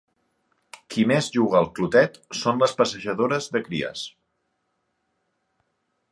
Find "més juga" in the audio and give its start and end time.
1.09-1.59